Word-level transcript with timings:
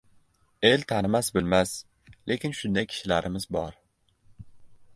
el 0.69 0.83
tanimas-bilmas, 0.91 1.73
lekin 2.31 2.55
shunday 2.61 2.87
kishilarimiz 2.93 3.47
bor. 3.57 3.77